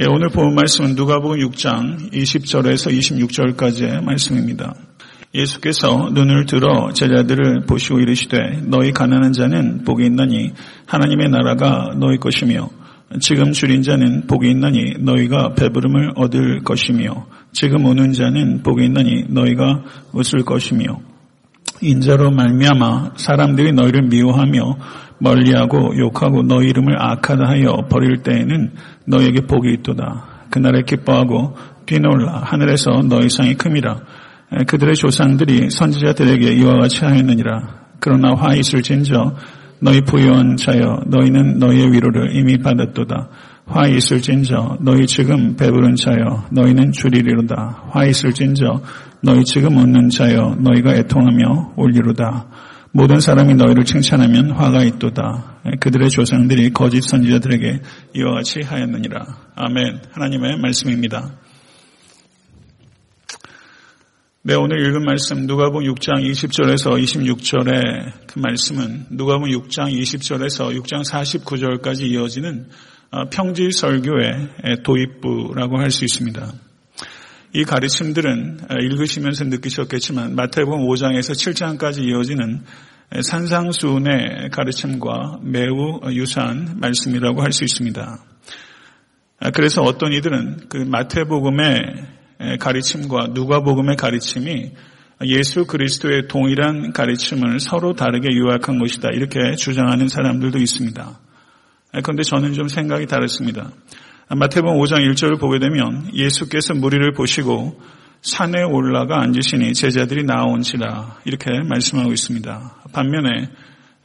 [0.00, 2.96] 예, 오늘 본 말씀은 누가복음 6장 20절에서
[3.56, 4.72] 26절까지의 말씀입니다.
[5.34, 10.52] 예수께서 눈을 들어 제자들을 보시고 이르시되 너희 가난한 자는 복이 있나니
[10.86, 12.70] 하나님의 나라가 너희 것이며
[13.18, 19.82] 지금 줄인 자는 복이 있나니 너희가 배부름을 얻을 것이며 지금 오는 자는 복이 있나니 너희가
[20.12, 21.00] 웃을 것이며
[21.82, 24.76] 인자로 말미암아 사람들이 너희를 미워하며
[25.20, 28.72] 멀리하고 욕하고 너희 이름을 악하다 하여 버릴 때에는
[29.06, 30.46] 너희에게 복이 있도다.
[30.50, 31.56] 그날에 기뻐하고
[31.86, 34.00] 뛰놀라 하늘에서 너희 상이 큼이라.
[34.66, 37.88] 그들의 조상들이 선지자들에게 이와 같이 하였느니라.
[38.00, 39.36] 그러나 화 있을진저
[39.80, 43.28] 너희 부유한 자여 너희는 너희의 위로를 이미 받았도다.
[43.66, 47.84] 화 있을진저 너희 지금 배부른 자여 너희는 줄이리로다.
[47.90, 48.80] 화 있을진저
[49.22, 52.46] 너희 지금 웃는 자여 너희가 애통하며 올리로다.
[52.98, 55.60] 모든 사람이 너희를 칭찬하면 화가 있도다.
[55.78, 57.80] 그들의 조상들이 거짓 선지자들에게
[58.16, 59.24] 이와 같이 하였느니라.
[59.54, 60.00] 아멘.
[60.10, 61.30] 하나님의 말씀입니다.
[64.42, 72.00] 네, 오늘 읽은 말씀 누가복음 6장 20절에서 26절의 그 말씀은 누가복음 6장 20절에서 6장 49절까지
[72.00, 72.66] 이어지는
[73.12, 76.52] 어, 평지 설교의 도입부라고 할 수 있습니다.
[77.54, 82.62] 이 가르침들은 어, 읽으시면서 느끼셨겠지만 마태복음 5장에서 7장까지 이어지는
[83.22, 88.18] 산상수훈의 가르침과 매우 유사한 말씀이라고 할 수 있습니다.
[89.40, 94.72] 아, 그래서 어떤 이들은 그 마태복음의 가르침과 누가복음의 가르침이
[95.24, 99.08] 예수 그리스도의 동일한 가르침을 서로 다르게 요약한 것이다.
[99.12, 101.02] 이렇게 주장하는 사람들도 있습니다.
[101.92, 103.70] 아, 그런데 저는 좀 생각이 다릅니다.
[104.30, 107.80] 마태복음 5장 1절을 보게 되면 예수께서 무리를 보시고
[108.20, 112.82] 산에 올라가 앉으시니 제자들이 나온지라 이렇게 말씀하고 있습니다.
[112.92, 113.48] 반면에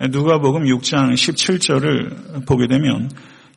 [0.09, 3.09] 누가복음 6장 17절을 보게 되면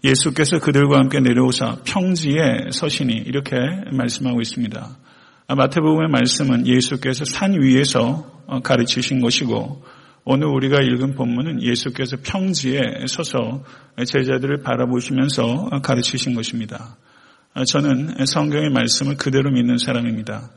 [0.03, 3.56] 예수께서 그들과 함께 내려오사 평지에 서시니 이렇게
[3.92, 4.89] 말씀하고 있습니다.
[5.48, 9.85] 마태복음의 말씀은 예수께서 산 위에서 가르치신 것이고
[10.29, 13.63] 오늘 우리가 읽은 본문은 예수께서 평지에 서서
[14.05, 16.97] 제자들을 바라보시면서 가르치신 것입니다.
[17.64, 20.51] 저는 성경의 말씀을 그대로 믿는 사람입니다.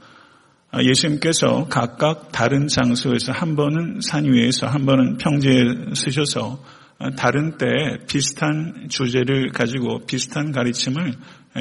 [0.84, 6.63] 예수님께서 각각 다른 장소에서 한 번은 산 위에서 한 번은 평지에 쓰셔서
[7.16, 11.13] 다른 때에 비슷한 주제를 가지고 비슷한 가르침을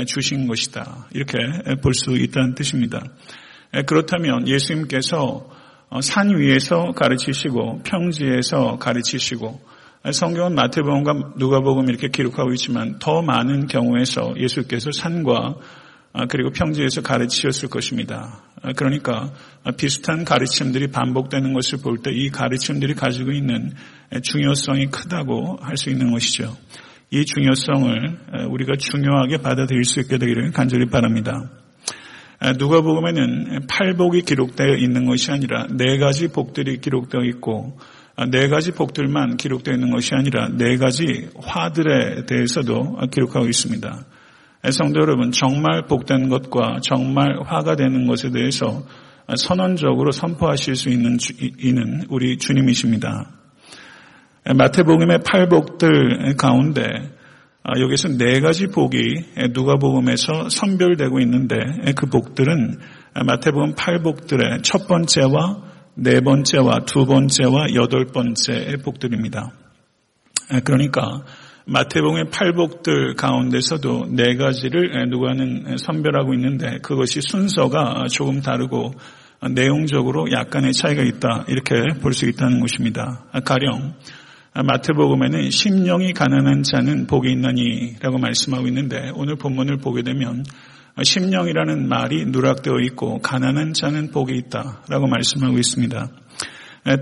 [0.06, 1.08] 주신 것이다.
[1.12, 1.36] 이렇게
[1.82, 3.04] 볼 수 있다는 뜻입니다.
[3.84, 5.57] 그렇다면 예수님께서 어,
[6.02, 9.60] 산 위에서 가르치시고 평지에서 가르치시고
[10.12, 15.56] 성경은 마태복음과 누가복음 이렇게 기록하고 있지만 더 많은 경우에서 예수께서 산과
[16.14, 18.42] 아, 그리고 평지에서 가르치셨을 것입니다.
[18.62, 19.30] 아, 그러니까
[19.76, 23.72] 비슷한 가르침들이 반복되는 것을 볼 때 이 가르침들이 가지고 있는
[24.22, 26.56] 중요성이 크다고 할 수 있는 것이죠.
[27.10, 28.18] 이 중요성을
[28.50, 31.50] 우리가 중요하게 받아들일 수 있게 되기를 간절히 바랍니다.
[32.40, 37.78] 누가복음에는 팔복이 기록되어 있는 것이 아니라 네 가지 복들이 기록되어 있고
[38.30, 44.06] 네 가지 복들만 기록되어 있는 것이 아니라 네 가지 화들에 대해서도 기록하고 있습니다.
[44.70, 48.82] 성도 여러분, 정말 복된 것과 정말 화가 되는 것에 대해서
[49.36, 51.16] 선언적으로 선포하실 수 있는
[51.58, 53.30] 이는 우리 주님이십니다.
[54.56, 57.17] 마태복음의 팔복들 가운데 아,
[57.80, 59.00] 여기서 네 가지 복이
[59.52, 61.56] 누가복음에서 선별되고 있는데
[61.96, 62.78] 그 복들은
[63.26, 65.62] 마태복음 팔복들의 첫 번째와
[65.94, 69.52] 네 번째와 두 번째와 여덟 번째의 복들입니다.
[70.64, 71.24] 그러니까
[71.66, 78.92] 마태복음의 팔복들 가운데서도 네 가지를 누가는 선별하고 있는데 그것이 순서가 조금 다르고
[79.50, 83.24] 내용적으로 약간의 차이가 있다 이렇게 볼 수 있다는 것입니다.
[83.44, 83.94] 가령
[84.62, 90.44] 마태복음에는 심령이 가난한 자는 복이 있나니라고 말씀하고 있는데 오늘 본문을 보게 되면
[91.00, 96.08] 심령이라는 말이 누락되어 있고 가난한 자는 복이 있다라고 말씀하고 있습니다.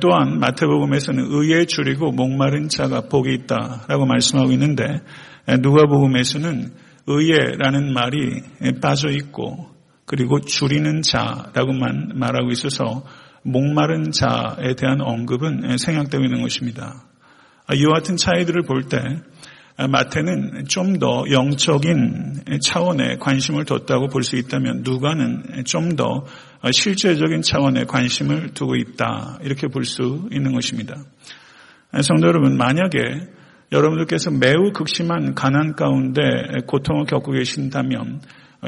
[0.00, 5.00] 또한 마태복음에서는 의에 줄이고 목마른 자가 복이 있다라고 말씀하고 있는데
[5.49, 6.72] 누가복음에서는
[7.06, 8.42] 의에라는 말이
[8.83, 9.69] 빠져 있고
[10.04, 13.04] 그리고 줄이는 자라고만 말하고 있어서
[13.42, 17.04] 목마른 자에 대한 언급은 생략되고 있는 것입니다.
[17.74, 18.98] 이와 같은 차이들을 볼 때
[19.78, 26.24] 마태는 좀 더 영적인 차원에 관심을 뒀다고 볼 수 있다면 누가는 좀 더
[26.71, 30.97] 실제적인 차원에 관심을 두고 있다 이렇게 볼 수 있는 것입니다.
[32.03, 32.98] 성도 여러분 만약에
[33.72, 36.22] 여러분들께서 매우 극심한 가난 가운데
[36.66, 38.21] 고통을 겪고 계신다면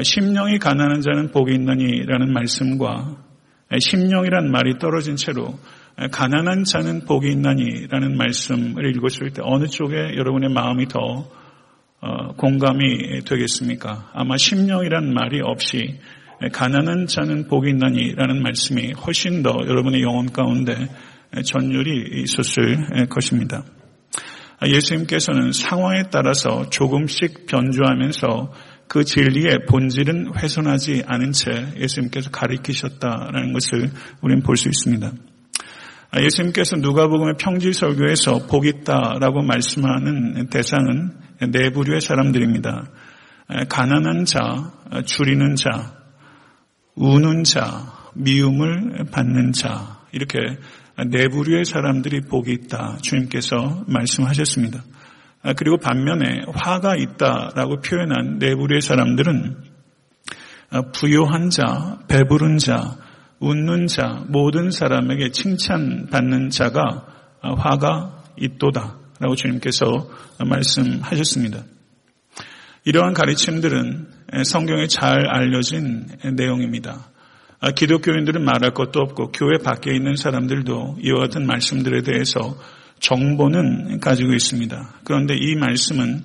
[0.03, 3.17] 심령이 가난한 자는 복이 있느니라는 말씀과
[3.79, 5.57] 심령이란 말이 떨어진 채로
[6.07, 11.29] 가난한 자는 복이 있나니라는 말씀을 읽으실 때 어느 쪽에 여러분의 마음이 더
[12.01, 14.09] 어, 공감이 되겠습니까?
[14.13, 15.99] 아마 심령이란 말이 없이
[16.53, 20.87] 가난한 자는 복이 있나니라는 말씀이 훨씬 더 여러분의 영혼 가운데
[21.43, 23.65] 전율이 있었을 것입니다.
[24.65, 28.53] 예수님께서는 상황에 따라서 조금씩 변주하면서
[28.87, 33.91] 그 진리의 본질은 훼손하지 않은 채 예수님께서 가리키셨다라는 것을
[34.21, 35.11] 우리는 볼 수 있습니다.
[36.17, 41.11] 예수님께서 누가복음의 평지설교에서 복 있다라고 말씀하는 대상은
[41.51, 42.89] 네 부류의 사람들입니다.
[43.69, 44.71] 가난한 자,
[45.05, 45.93] 줄이는 자,
[46.95, 50.39] 우는 자, 미움을 받는 자 이렇게
[51.07, 54.83] 네 부류의 사람들이 복이 있다 주님께서 말씀하셨습니다.
[55.55, 59.57] 그리고 반면에 화가 있다라고 표현한 네 부류의 사람들은
[60.93, 62.97] 부요한 자, 배부른 자,
[63.39, 67.05] 웃는 자, 모든 사람에게 칭찬받는 자가
[67.41, 68.97] 화가 있도다.
[69.19, 69.85] 라고 주님께서
[70.39, 71.63] 말씀하셨습니다.
[72.85, 74.07] 이러한 가르침들은
[74.45, 77.09] 성경에 잘 알려진 내용입니다.
[77.75, 82.57] 기독교인들은 말할 것도 없고 교회 밖에 있는 사람들도 이와 같은 말씀들에 대해서
[82.99, 84.99] 정보는 가지고 있습니다.
[85.03, 86.23] 그런데 이 말씀은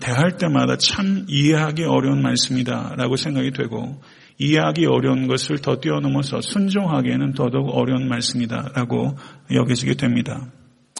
[0.00, 4.02] 대할 때마다 참 이해하기 어려운 말씀이다라고 생각이 되고
[4.42, 9.16] 이해하기 어려운 것을 더 뛰어넘어서 순종하기에는 더더욱 어려운 말씀이다라고
[9.52, 10.46] 여겨지게 됩니다.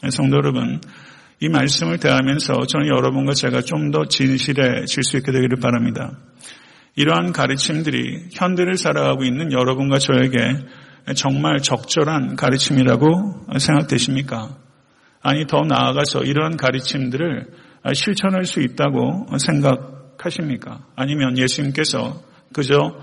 [0.09, 0.79] 성도 여러분,
[1.41, 6.17] 이 말씀을 대하면서 저는 여러분과 제가 좀 더 진실해질 수 있게 되기를 바랍니다.
[6.95, 10.37] 이러한 가르침들이 현대를 살아가고 있는 여러분과 저에게
[11.15, 14.57] 정말 적절한 가르침이라고 생각되십니까?
[15.21, 17.47] 아니, 더 나아가서 이러한 가르침들을
[17.93, 20.85] 실천할 수 있다고 생각하십니까?
[20.95, 22.21] 아니면 예수님께서
[22.53, 22.95] 그저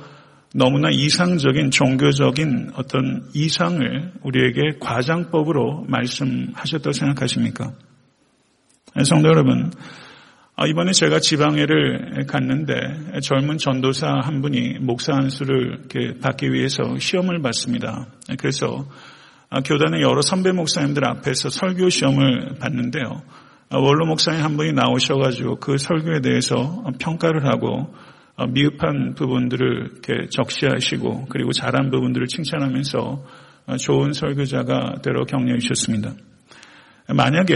[0.54, 7.72] 너무나 이상적인 종교적인 어떤 이상을 우리에게 과장법으로 말씀하셨다고 생각하십니까?
[9.04, 9.70] 성도 여러분,
[10.56, 15.84] 아, 이번에 제가 지방회를 갔는데 젊은 전도사 한 분이 목사 안수를
[16.20, 18.08] 받기 위해서 시험을 봤습니다.
[18.38, 18.86] 그래서
[19.48, 23.22] 아, 교단의 여러 선배 목사님들 앞에서 설교 시험을 봤는데요.
[23.70, 27.94] 아, 원로 목사님 한 분이 나오셔가지고 그 설교에 대해서 평가를 하고
[28.52, 33.24] 미흡한 부분들을 이렇게 적시하시고 그리고 잘한 부분들을 칭찬하면서
[33.78, 36.14] 좋은 설교자가 되러 격려해 주셨습니다.
[37.08, 37.54] 만약에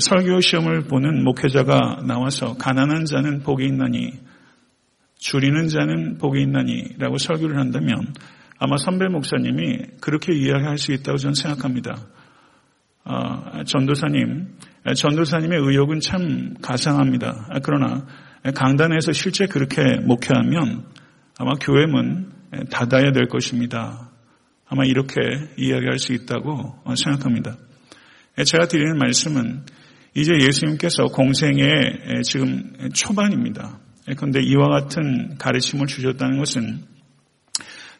[0.00, 4.12] 설교 시험을 보는 목회자가 나와서 가난한 자는 복이 있나니
[5.18, 8.12] 줄이는 자는 복이 있나니라고 설교를 한다면
[8.58, 11.96] 아마 선배 목사님이 그렇게 이야기할 수 있다고 저는 생각합니다.
[13.04, 14.48] 아, 전도사님,
[14.94, 17.48] 전도사님의 의욕은 참 가상합니다.
[17.62, 18.06] 그러나
[18.42, 20.84] 강단에서 실제 그렇게 목회하면
[21.38, 22.32] 아마 교회문
[22.70, 24.10] 닫아야 될 것입니다.
[24.66, 25.20] 아마 이렇게
[25.56, 27.56] 이야기할 수 있다고 생각합니다.
[28.44, 29.64] 제가 드리는 말씀은
[30.14, 33.78] 이제 예수님께서 공생의 지금 초반입니다.
[34.16, 36.80] 그런데 이와 같은 가르침을 주셨다는 것은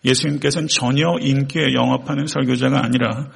[0.05, 3.31] 예수님께서는 전혀 인기에 영업하는 설교자가 아니라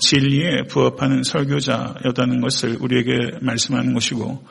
[0.00, 4.44] 진리에 부합하는 설교자였다는 것을 우리에게 말씀하는 것이고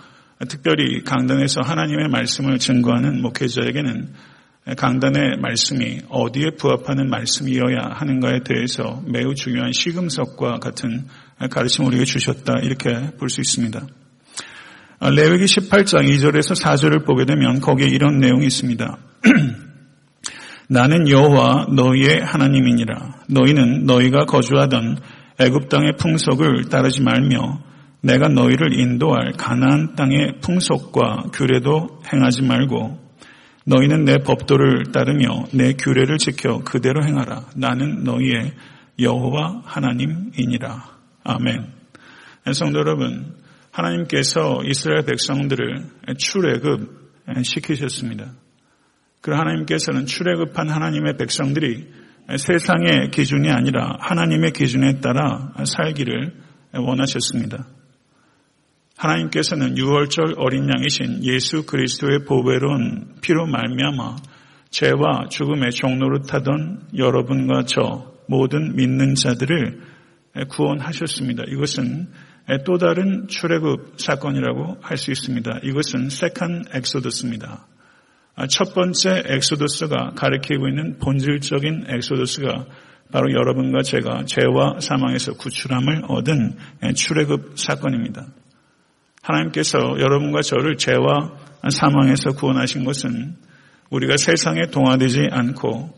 [0.49, 4.13] 특별히 강단에서 하나님의 말씀을 증거하는 목회자에게는
[4.77, 11.05] 강단의 말씀이 어디에 부합하는 말씀이어야 하는가에 대해서 매우 중요한 시금석과 같은
[11.49, 13.85] 가르침을 우리에게 주셨다 이렇게 볼 수 있습니다.
[15.01, 18.97] 레위기 18장 2절에서 4절을 보게 되면 거기에 이런 내용이 있습니다.
[20.67, 23.23] 나는 여호와 너희의 하나님이니라.
[23.29, 24.97] 너희는 너희가 거주하던
[25.39, 27.61] 애굽 땅의 풍속을 따르지 말며
[28.05, 32.99] 내가 너희를 인도할 가나안 땅의 풍속과 규례도 행하지 말고
[33.65, 37.47] 너희는 내 법도를 따르며 내 규례를 지켜 그대로 행하라.
[37.55, 38.53] 나는 너희의
[38.99, 40.85] 여호와 하나님이니라.
[41.23, 41.65] 아멘.
[42.53, 43.33] 성도 여러분,
[43.71, 45.85] 하나님께서 이스라엘 백성들을
[46.19, 47.05] 출애굽
[47.43, 48.33] 시키셨습니다.
[49.21, 51.87] 그 하나님께서는 출애굽한 하나님의 백성들이
[52.37, 56.35] 세상의 기준이 아니라 하나님의 기준에 따라 살기를
[56.73, 57.65] 원하셨습니다.
[58.97, 64.15] 하나님께서는 유월절 어린 양이신 예수 그리스도의 보배로운 피로 말미암아
[64.69, 69.81] 죄와 죽음의 종노릇 하던 여러분과 저 모든 믿는 자들을
[70.49, 71.43] 구원하셨습니다.
[71.47, 72.07] 이것은
[72.65, 75.59] 또 다른 출애굽 사건이라고 할 수 있습니다.
[75.63, 77.67] 이것은 second Exodus입니다.
[78.49, 82.65] 첫 번째 Exodus가 가리키고 있는 본질적인 Exodus가
[83.11, 86.57] 바로 여러분과 제가 죄와 사망에서 구출함을 얻은
[86.95, 88.25] 출애굽 사건입니다.
[89.25, 91.33] 하나님께서 여러분과 저를 죄와
[91.69, 93.35] 사망에서 구원하신 것은
[93.89, 95.93] 우리가 세상에 동화되지 않고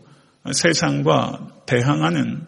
[0.52, 2.46] 세상과 대항하는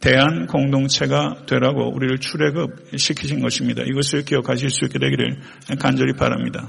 [0.00, 3.82] 대한 공동체가 되라고 우리를 출애굽 시키신 것입니다.
[3.84, 5.40] 이것을 기억하실 수 있게 되기를
[5.78, 6.68] 간절히 바랍니다.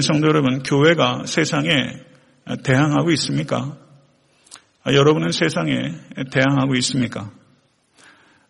[0.00, 1.72] 성도 여러분, 교회가 세상에
[2.62, 3.76] 대항하고 있습니까?
[4.86, 5.72] 여러분은 세상에
[6.30, 7.30] 대항하고 있습니까?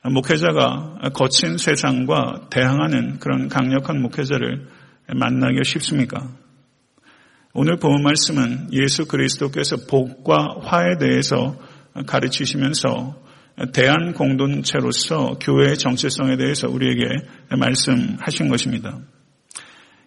[0.05, 4.69] 목회자가 거친 세상과 대항하는 그런 강력한 목회자를
[5.15, 6.29] 만나기가 쉽습니까?
[7.55, 11.57] 오늘 본 말씀은 예수 그리스도께서 복과 화에 대해서
[12.07, 13.23] 가르치시면서
[13.73, 17.03] 대한 공동체로서 교회의 정체성에 대해서 우리에게
[17.57, 18.99] 말씀하신 것입니다.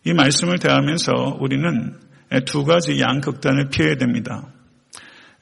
[0.04, 1.98] 이 말씀을 대하면서 우리는
[2.46, 4.48] 두 가지 양극단을 피해야 됩니다.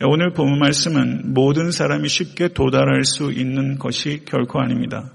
[0.01, 5.13] 오늘 본 말씀은 모든 사람이 쉽게 도달할 수 있는 것이 결코 아닙니다.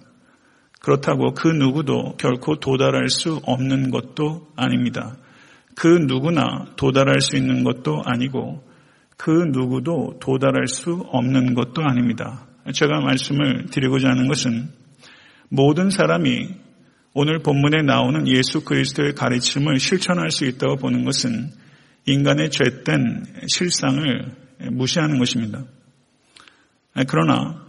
[0.81, 5.19] 그렇다고 그 누구도 결코 도달할 수 없는 것도 아닙니다.
[5.77, 8.65] 그 누구나 도달할 수 있는 것도 아니고
[9.19, 12.47] 그 누구도 도달할 수 없는 것도 아닙니다.
[12.73, 14.71] 제가 말씀을 드리고자 하는 것은
[15.51, 16.49] 모든 사람이
[17.13, 21.51] 오늘 본문에 나오는 예수 그리스도의 가르침을 실천할 수 있다고 보는 것은
[22.07, 25.64] 인간의 죄된 실상을 무시하는 것입니다.
[27.09, 27.64] 그러나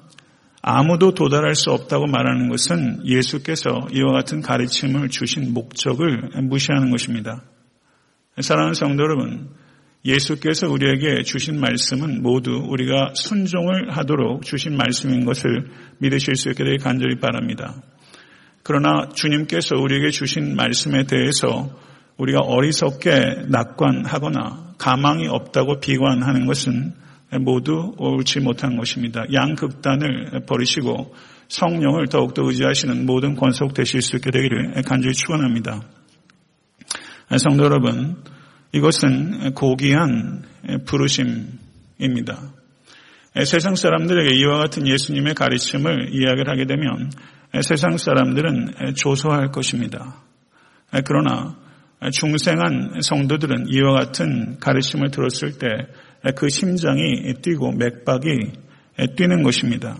[0.61, 7.43] 아무도 도달할 수 없다고 말하는 것은 예수께서 이와 같은 가르침을 주신 목적을 무시하는 것입니다.
[8.39, 9.49] 사랑하는 성도 여러분,
[10.05, 15.69] 예수께서 우리에게 주신 말씀은 모두 우리가 순종을 하도록 주신 말씀인 것을
[15.99, 17.81] 믿으실 수 있게 되길 간절히 바랍니다.
[18.63, 21.71] 그러나 주님께서 우리에게 주신 말씀에 대해서
[22.17, 26.93] 우리가 어리석게 낙관하거나 가망이 없다고 비관하는 것은
[27.39, 29.23] 모두 옳지 못한 것입니다.
[29.31, 31.15] 양극단을 버리시고
[31.47, 35.81] 성령을 더욱더 의지하시는 모든 권속 되실 수 있게 되기를 간절히 축원합니다.
[37.37, 38.17] 성도 여러분,
[38.73, 40.43] 이것은 고귀한
[40.85, 42.41] 부르심입니다.
[43.45, 47.11] 세상 사람들에게 이와 같은 예수님의 가르침을 이야기를 하게 되면
[47.61, 50.21] 세상 사람들은 조소할 것입니다.
[51.05, 51.55] 그러나
[52.09, 55.67] 중생한 성도들은 이와 같은 가르침을 들었을 때
[56.35, 58.51] 그 심장이 뛰고 맥박이
[59.15, 59.97] 뛰는 것입니다.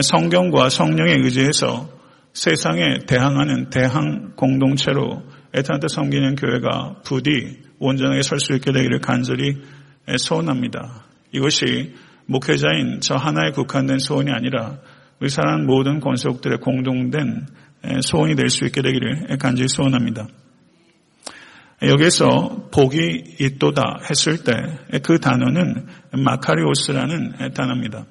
[0.00, 1.88] 성경과 성령에 의지해서
[2.32, 9.62] 세상에 대항하는 대항 공동체로 에탄트 섬기는 교회가 부디 온전하게 설 수 있게 되기를 간절히
[10.16, 11.04] 소원합니다.
[11.32, 11.94] 이것이
[12.26, 14.78] 목회자인 저 하나에 국한된 소원이 아니라
[15.20, 17.46] 우리 사랑 모든 권속들의 공동된
[18.02, 20.26] 소원이 될 수 있게 되기를 간절히 소원합니다.
[21.82, 24.52] 여기서 복이 있도다 했을 때
[25.02, 28.06] 그 단어는 마카리오스라는 단어입니다.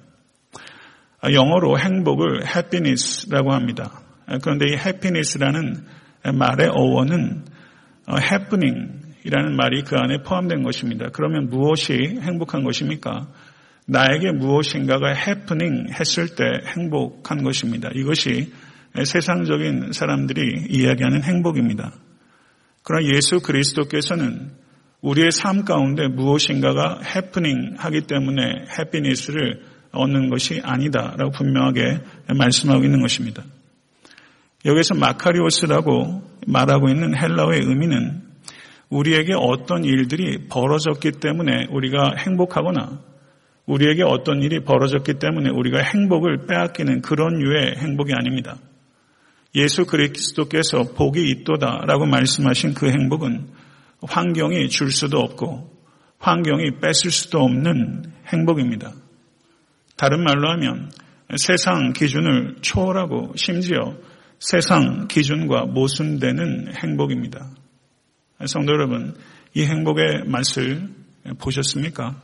[1.31, 4.01] 영어로 행복을 happiness라고 합니다.
[4.41, 5.85] 그런데 이 happiness라는
[6.33, 7.45] 말의 어원은
[8.07, 11.07] 어, happening이라는 말이 그 안에 포함된 것입니다.
[11.13, 13.27] 그러면 무엇이 행복한 것입니까?
[13.85, 16.43] 나에게 무엇인가가 happening 했을 때
[16.75, 17.89] 행복한 것입니다.
[17.95, 18.51] 이것이
[19.01, 21.93] 세상적인 사람들이 이야기하는 행복입니다.
[22.83, 24.51] 그러나 예수 그리스도께서는
[25.01, 29.61] 우리의 삶 가운데 무엇인가가 happening 하기 때문에 happiness를
[29.91, 31.99] 얻는 것이 아니다라고 분명하게
[32.37, 33.43] 말씀하고 있는 것입니다.
[34.65, 38.21] 여기서 마카리오스라고 말하고 있는 헬라어의 의미는
[38.89, 42.99] 우리에게 어떤 일들이 벌어졌기 때문에 우리가 행복하거나
[43.65, 48.57] 우리에게 어떤 일이 벌어졌기 때문에 우리가 행복을 빼앗기는 그런 유의 행복이 아닙니다.
[49.55, 53.47] 예수 그리스도께서 복이 있도다라고 말씀하신 그 행복은
[54.01, 55.71] 환경이 줄 수도 없고
[56.19, 58.93] 환경이 뺏을 수도 없는 행복입니다.
[59.95, 60.89] 다른 말로 하면
[61.37, 63.95] 세상 기준을 초월하고 심지어
[64.39, 67.49] 세상 기준과 모순되는 행복입니다.
[68.45, 69.15] 성도 여러분,
[69.53, 70.89] 이 행복의 맛을
[71.39, 72.21] 보셨습니까?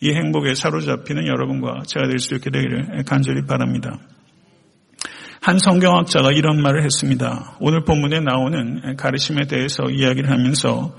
[0.00, 3.98] 이 행복에 사로잡히는 여러분과 제가 될 수 있게 되기를 간절히 바랍니다.
[5.40, 7.56] 한 성경학자가 이런 말을 했습니다.
[7.60, 10.94] 오늘 본문에 나오는 가르침에 대해서 이야기를 하면서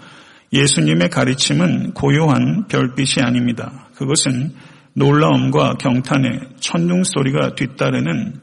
[0.54, 3.90] 예수님의 가르침은 고요한 별빛이 아닙니다.
[3.96, 4.54] 그것은
[4.94, 8.40] 놀라움과 경탄의 천둥 소리가 뒤따르는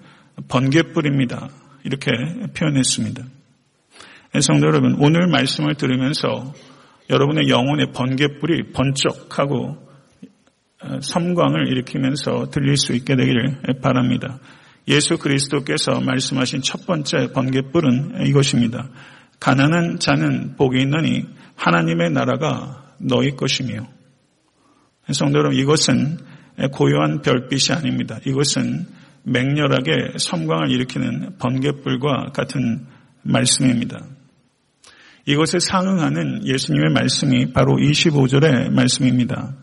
[0.48, 1.48] 번개불입니다.
[1.84, 2.10] 이렇게
[2.56, 3.24] 표현했습니다.
[4.40, 6.52] 성도 여러분, 오늘 말씀을 들으면서
[7.08, 9.86] 여러분의 영혼의 번개불이 번쩍하고
[10.82, 14.38] 어, 섬광을 일으키면서 들릴 수 있게 되기를 바랍니다.
[14.88, 18.88] 예수 그리스도께서 말씀하신 첫 번째 번개불은 이것입니다.
[19.40, 21.24] 가난한 자는 복이 있느니
[21.56, 23.86] 하나님의 나라가 너희 것이며
[25.12, 26.18] 성도 여러분 이것은
[26.72, 28.18] 고요한 별빛이 아닙니다.
[28.24, 28.86] 이것은
[29.24, 32.86] 맹렬하게 섬광을 일으키는 번개불과 같은
[33.22, 34.06] 말씀입니다.
[35.26, 39.54] 이것에 상응하는 예수님의 말씀이 바로 25절의 말씀입니다.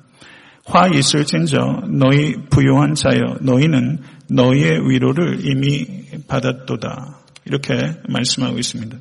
[0.66, 4.00] 화 있을진저 너희 부요한 자여 너희는
[4.30, 7.20] 너희의 위로를 이미 받았도다.
[7.46, 7.74] 이렇게
[8.08, 8.98] 말씀하고 있습니다.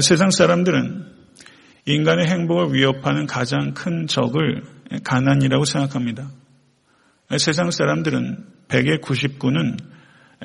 [0.00, 1.06] 세상 사람들은
[1.86, 4.62] 인간의 행복을 위협하는 가장 큰 적을
[5.04, 6.30] 가난이라고 생각합니다.
[7.38, 9.78] 세상 사람들은 100의 99는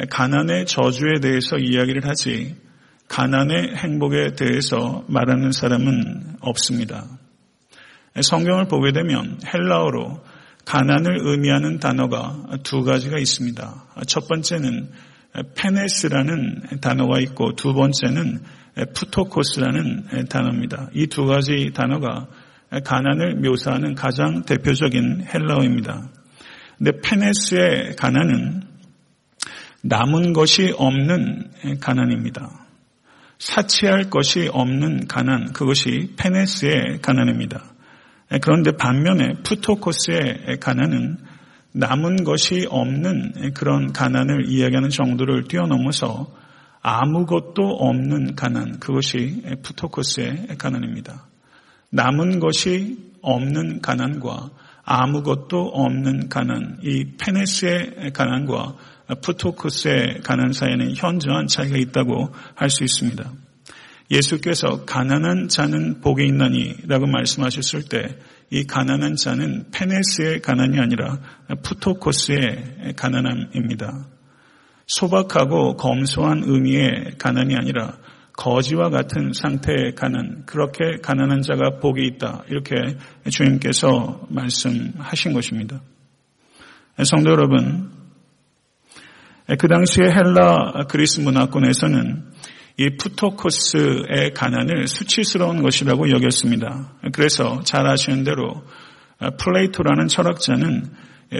[0.09, 2.55] 가난의 저주에 대해서 이야기를 하지
[3.09, 7.05] 가난의 행복에 대해서 말하는 사람은 없습니다.
[8.19, 10.23] 성경을 보게 되면 헬라어로
[10.65, 13.85] 가난을 의미하는 단어가 두 가지가 있습니다.
[14.07, 14.89] 첫 번째는
[15.55, 18.39] 페네스라는 단어가 있고 두 번째는
[18.95, 20.89] 푸토코스라는 단어입니다.
[20.93, 22.27] 이 두 가지 단어가
[22.83, 26.09] 가난을 묘사하는 가장 대표적인 헬라어입니다.
[26.77, 28.63] 근데 페네스의 가난은
[29.83, 32.65] 남은 것이 없는 가난입니다.
[33.37, 37.72] 사치할 것이 없는 가난, 그것이 페네스의 가난입니다.
[38.41, 41.17] 그런데 반면에 푸토코스의 가난은
[41.73, 46.31] 남은 것이 없는 그런 가난을 이야기하는 정도를 뛰어넘어서
[46.81, 51.25] 아무것도 없는 가난, 그것이 푸토코스의 가난입니다.
[51.89, 54.49] 남은 것이 없는 가난과
[54.83, 58.75] 아무것도 없는 가난, 이 페네스의 가난과
[59.21, 63.31] 푸토코스의 가난 사이에는 현저한 차이가 있다고 할 수 있습니다.
[64.13, 68.17] 예수께서 가난한 자는 복이 있나니 라고 말씀하셨을 때
[68.53, 71.17] 이 가난한 자는 페네스의 가난이 아니라
[71.63, 74.05] 푸토코스의 가난함입니다.
[74.85, 77.97] 소박하고 검소한 의미의 가난이 아니라
[78.33, 82.43] 거지와 같은 상태의 가난, 그렇게 가난한 자가 복이 있다.
[82.47, 82.75] 이렇게
[83.27, 85.81] 주님께서 말씀하신 것입니다.
[87.05, 87.89] 성도 여러분,
[89.57, 92.32] 그 당시에 헬라 그리스 문화권에서는
[92.77, 96.93] 이 푸토코스의 가난을 수치스러운 것이라고 여겼습니다.
[97.13, 98.63] 그래서 잘 아시는 대로
[99.37, 100.85] 플레이토라는 철학자는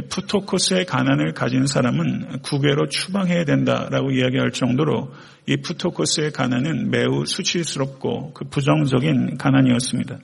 [0.10, 5.12] 푸토코스의 가난을 가진 사람은 국외로 추방해야 된다라고 이야기할 정도로
[5.48, 10.20] 이 푸토코스의 가난은 매우 수치스럽고 그 부정적인 가난이었습니다.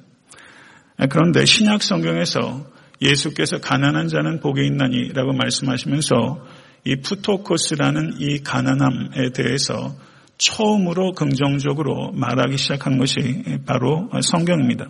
[1.09, 2.65] 그런데 신약 성경에서
[3.01, 6.45] 예수께서 가난한 자는 복이 있나니라고 말씀하시면서
[6.85, 9.95] 이 푸토코스라는 이 가난함에 대해서
[10.39, 14.87] 처음으로 긍정적으로 말하기 시작한 것이 바로 성경입니다.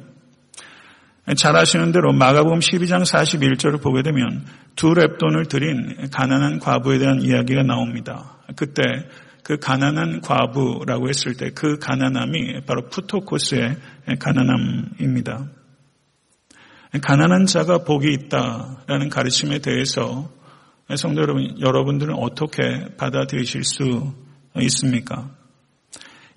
[1.36, 7.64] 잘 아시는 대로 마가복음 12장 41절을 보게 되면 두 랩돈을 드린 가난한 과부에 대한 이야기가
[7.64, 8.38] 나옵니다.
[8.56, 8.82] 그때
[9.44, 13.76] 그 가난한 과부라고 했을 때 그 가난함이 바로 푸토코스의
[14.20, 15.50] 가난함입니다.
[17.02, 20.32] 가난한 자가 복이 있다라는 가르침에 대해서
[20.96, 24.14] 성도 여러분, 여러분들은 어떻게 받아들이실 수
[24.62, 25.38] 있습니까?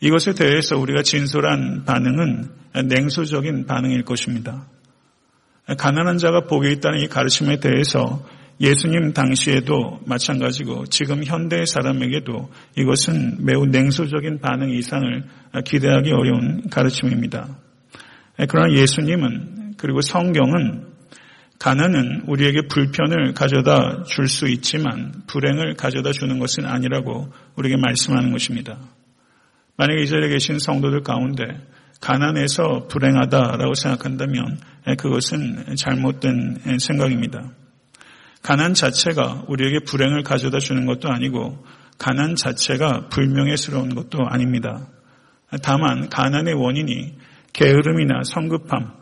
[0.02, 2.48] 이것에 대해서 우리가 진솔한 반응은
[2.88, 4.66] 냉소적인 반응일 것입니다.
[5.78, 8.26] 가난한 자가 복이 있다는 이 가르침에 대해서
[8.60, 15.24] 예수님 당시에도 마찬가지고 지금 현대 사람에게도 이것은 매우 냉소적인 반응 이상을
[15.64, 17.56] 기대하기 어려운 가르침입니다.
[18.48, 20.86] 그러나 예수님은 그리고 성경은
[21.60, 28.78] 가난은 우리에게 불편을 가져다 줄 수 있지만 불행을 가져다 주는 것은 아니라고 우리에게 말씀하는 것입니다.
[29.82, 31.42] 만약에 이 자리에 계신 성도들 가운데
[32.00, 34.60] 가난해서 불행하다라고 생각한다면
[34.96, 37.50] 그것은 잘못된 생각입니다.
[38.42, 41.64] 가난 자체가 우리에게 불행을 가져다 주는 것도 아니고
[41.98, 44.86] 가난 자체가 불명예스러운 것도 아닙니다.
[45.64, 47.14] 다만 가난의 원인이
[47.52, 48.92] 게으름이나 성급함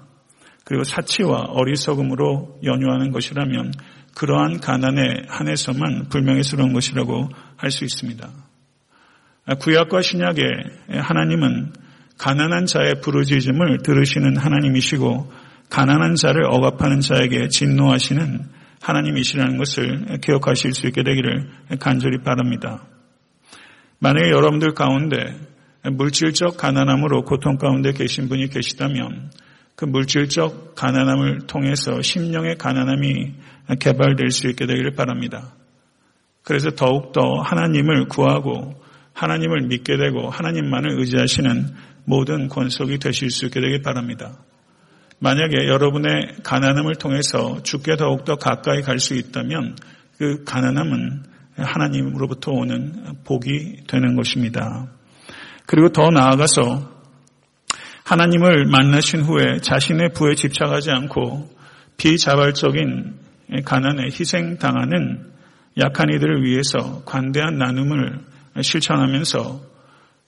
[0.64, 3.73] 그리고 사치와 어리석음으로 연유하는 것이라면
[4.14, 8.49] 그러한 가난에 한해서만 불명예스러운 것이라고 할 수 있습니다.
[9.58, 10.42] 구약과 신약에
[11.00, 11.72] 하나님은
[12.18, 15.32] 가난한 자의 부르짖음을 들으시는 하나님이시고
[15.70, 18.40] 가난한 자를 억압하는 자에게 진노하시는
[18.82, 22.86] 하나님이시라는 것을 기억하실 수 있게 되기를 간절히 바랍니다.
[23.98, 25.16] 만약에 여러분들 가운데
[25.82, 29.30] 물질적 가난함으로 고통 가운데 계신 분이 계시다면
[29.76, 33.32] 그 물질적 가난함을 통해서 심령의 가난함이
[33.78, 35.54] 개발될 수 있게 되기를 바랍니다.
[36.42, 38.80] 그래서 더욱더 하나님을 구하고
[39.20, 41.66] 하나님을 믿게 되고 하나님만을 의지하시는
[42.06, 44.38] 모든 권속이 되실 수 있게 되길 바랍니다.
[45.18, 49.76] 만약에 여러분의 가난함을 통해서 주께 더욱더 가까이 갈 수 있다면
[50.16, 51.22] 그 가난함은
[51.56, 54.88] 하나님으로부터 오는 복이 되는 것입니다.
[55.66, 57.00] 그리고 더 나아가서
[58.04, 61.50] 하나님을 만나신 후에 자신의 부에 집착하지 않고
[61.98, 63.16] 비자발적인
[63.66, 65.26] 가난에 희생당하는
[65.78, 69.70] 약한 이들을 위해서 관대한 나눔을 실천하면서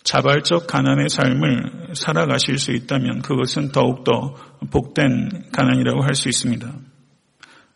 [0.03, 4.35] 자발적 가난의 삶을 살아가실 수 있다면 그것은 더욱더
[4.71, 6.73] 복된 가난이라고 할 수 있습니다.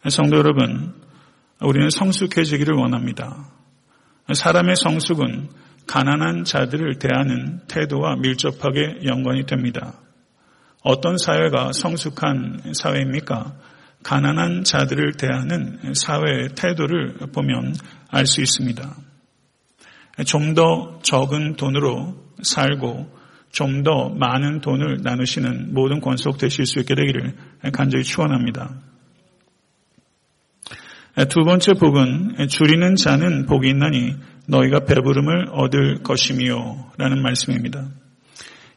[0.09, 0.95] 성도 여러분,
[1.61, 3.49] 우리는 성숙해지기를 원합니다.
[4.33, 5.49] 사람의 성숙은
[5.87, 9.95] 가난한 자들을 대하는 태도와 밀접하게 연관이 됩니다.
[10.83, 13.55] 어떤 사회가 성숙한 사회입니까?
[14.03, 17.75] 가난한 자들을 대하는 사회의 태도를 보면
[18.09, 18.95] 알 수 있습니다.
[20.25, 23.15] 좀 더 적은 돈으로 살고
[23.51, 27.35] 좀 더 많은 돈을 나누시는 모든 권속 되실 수 있게 되기를
[27.73, 28.81] 간절히 축원합니다.
[31.31, 34.17] 두 번째 복은 줄이는 자는 복이 있나니
[34.49, 37.89] 너희가 배부름을 얻을 것이미요 라는 말씀입니다.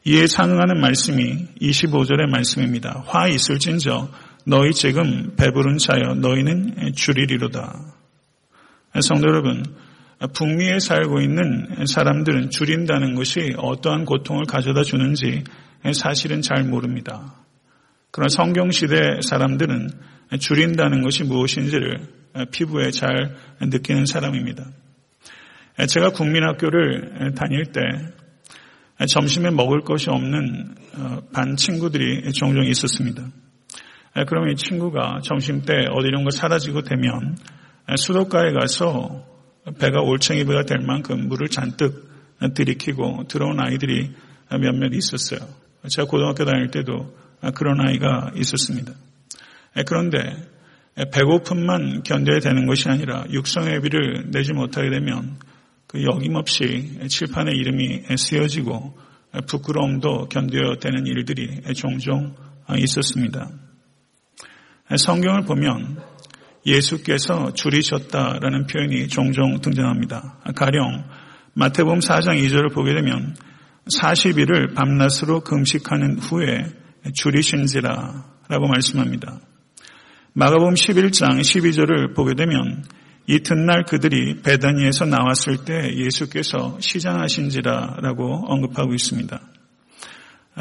[0.06, 3.04] 이에 상응하는 말씀이 25절의 말씀입니다.
[3.06, 4.10] 화 있을진저
[4.46, 7.76] 너희 지금 배부른 자여 너희는 줄이리로다.
[9.02, 9.64] 성도 여러분,
[10.28, 15.44] 북미에 살고 있는 사람들은 줄인다는 것이 어떠한 고통을 가져다 주는지
[15.94, 17.36] 사실은 잘 모릅니다.
[18.12, 19.90] 그러나 성경시대 사람들은
[20.40, 22.02] 줄인다는 것이 무엇인지를
[22.52, 24.66] 피부에 잘 느끼는 사람입니다.
[25.88, 27.82] 제가 국민학교를 다닐 때
[29.08, 33.24] 점심에 먹을 것이 없는 어, 반 친구들이 종종 있었습니다.
[34.28, 37.38] 그러면 이 친구가 점심 때 어디론가 사라지고 되면
[37.96, 39.29] 수도가에 가서
[39.78, 42.10] 배가 올챙이 배가 될 만큼 물을 잔뜩
[42.54, 44.12] 들이키고 들어온 아이들이
[44.50, 45.40] 몇몇 있었어요.
[45.88, 47.14] 제가 고등학교 다닐 때도
[47.56, 48.94] 그런 아이가 있었습니다.
[49.86, 50.20] 그런데
[51.14, 55.38] 배고픔만 견뎌야 되는 것이 아니라 육성회비를 내지 못하게 되면
[55.88, 58.98] 그 여김없이 칠판에 이름이 쓰여지고
[59.48, 62.36] 부끄러움도 견뎌야 되는 일들이 종종
[62.78, 63.50] 있었습니다.
[64.98, 66.02] 성경을 보면
[66.66, 70.40] 예수께서 줄이셨다라는 표현이 종종 등장합니다.
[70.56, 71.06] 가령
[71.54, 73.36] 마태복음 4장 2절을 보게 되면
[73.98, 76.66] 40일을 밤낮으로 금식하는 후에
[77.14, 79.40] 줄이신지라 라고 말씀합니다.
[80.34, 82.84] 마가복음 11장 12절을 보게 되면
[83.28, 89.40] 이튿날 그들이 베다니에서 나왔을 때 예수께서 시장하신지라 라고 언급하고 있습니다.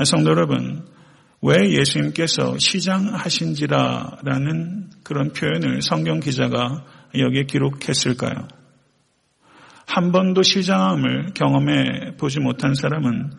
[0.05, 0.85] 성도 여러분,
[1.41, 6.85] 왜 예수님께서 시장하신지라라는 그런 표현을 성경 기자가
[7.17, 8.49] 여기에 기록했을까요?
[9.87, 13.31] 한 번도 시장함을 경험해 보지 못한 사람은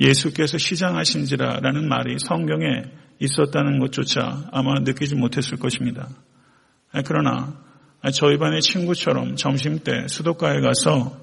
[0.00, 2.84] 예수께서 시장하신지라라는 말이 성경에
[3.18, 6.08] 있었다는 것조차 아마 느끼지 못했을 것입니다.
[7.04, 7.54] 그러나
[8.12, 11.18] 저희 반의 친구처럼 점심 때 수도가에 가서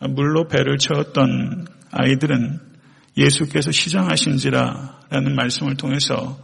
[0.00, 2.73] 물로 배를 채웠던 아이들은
[3.16, 6.38] 예수께서 시장하신지라 라는 말씀을 통해서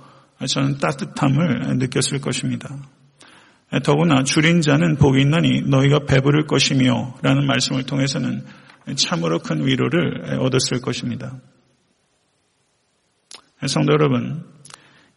[0.47, 2.69] 저는 따뜻함을 느꼈을 것입니다.
[3.85, 8.45] 더구나 줄인 자는 복이 있나니 너희가 배부를 것이며 라는 말씀을 통해서는
[8.97, 11.39] 참으로 큰 위로를 얻었을 것입니다.
[13.67, 14.45] 성도 여러분,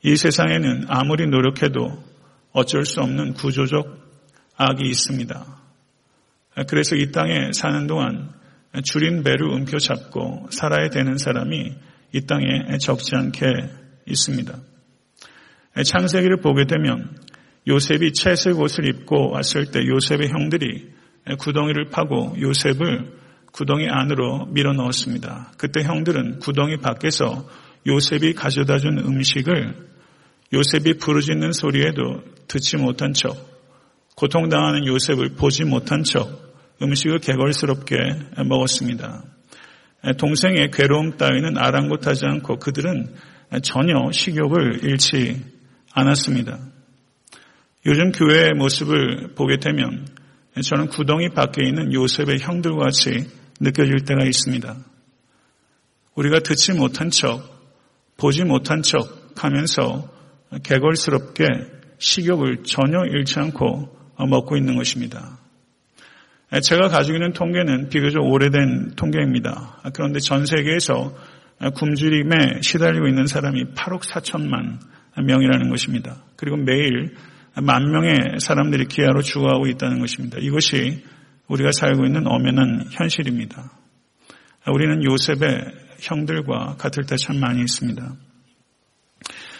[0.01, 2.03] 이 세상에는 아무리 노력해도
[2.51, 4.03] 어쩔 수 없는 구조적
[4.57, 5.45] 악이 있습니다.
[6.67, 8.33] 그래서 이 땅에 사는 동안
[8.81, 11.75] 줄인 배를 움켜잡고 살아야 되는 사람이
[12.13, 13.45] 이 땅에 적지 않게
[14.07, 14.57] 있습니다.
[15.85, 17.15] 창세기를 보게 되면
[17.67, 20.91] 요셉이 채색 옷을 입고 왔을 때 요셉의 형들이
[21.39, 25.53] 구덩이를 파고 요셉을 구덩이 안으로 밀어 넣었습니다.
[25.57, 27.47] 그때 형들은 구덩이 밖에서
[27.85, 29.75] 요셉이 가져다 준 음식을
[30.53, 33.35] 요셉이 부르짖는 소리에도 듣지 못한 척
[34.15, 36.42] 고통당하는 요셉을 보지 못한 척
[36.81, 37.95] 음식을 개걸스럽게
[38.45, 39.23] 먹었습니다.
[40.17, 43.13] 동생의 괴로움 따위는 아랑곳하지 않고 그들은
[43.61, 45.41] 전혀 식욕을 잃지
[45.93, 46.59] 않았습니다.
[47.85, 50.07] 요즘 교회의 모습을 보게 되면
[50.61, 54.75] 저는 구덩이 밖에 있는 요셉의 형들과 같이 느껴질 때가 있습니다.
[56.15, 57.41] 우리가 듣지 못한 척,
[58.17, 60.11] 보지 못한 척 하면서
[60.63, 61.45] 개걸스럽게
[61.97, 63.97] 식욕을 전혀 잃지 않고
[64.29, 65.39] 먹고 있는 것입니다.
[66.61, 69.81] 제가 가지고 있는 통계는 비교적 오래된 통계입니다.
[69.93, 71.15] 그런데 전 세계에서
[71.75, 74.79] 굶주림에 시달리고 있는 사람이 8억 4천만
[75.15, 76.17] 명이라는 것입니다.
[76.35, 77.15] 그리고 매일
[77.55, 80.37] 만 명의 사람들이 기아로 죽어가고 있다는 것입니다.
[80.39, 81.03] 이것이
[81.47, 83.71] 우리가 살고 있는 엄연한 현실입니다.
[84.71, 85.65] 우리는 요셉의
[86.01, 88.15] 형들과 같을 때 참 많이 있습니다.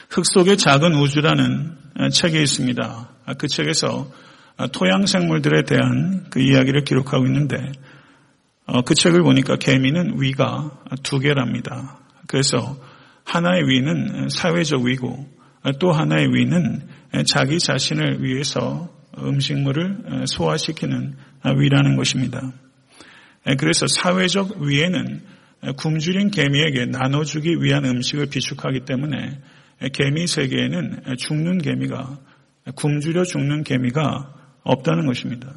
[0.10, 1.78] 흙 속의 작은 우주라는
[2.12, 3.10] 책이 있습니다.
[3.38, 4.33] 그 책에서 아,
[4.72, 7.58] 토양 생물들에 대한 그 이야기를 기록하고 있는데
[8.66, 10.72] 어, 그 책을 보니까 개미는 위가
[11.04, 12.00] 두 개랍니다.
[12.28, 12.78] 그래서
[13.26, 15.28] 하나의 위는 사회적 위고
[15.80, 16.88] 또 하나의 위는
[17.26, 21.16] 자기 자신을 위해서 음식물을 소화시키는
[21.58, 22.52] 위라는 것입니다.
[23.58, 25.22] 그래서 사회적 위에는
[25.78, 29.40] 굶주린 개미에게 나눠주기 위한 음식을 비축하기 때문에
[29.94, 32.20] 개미 세계에는 죽는 개미가
[32.76, 35.54] 굶주려 죽는 개미가 없다는 것입니다.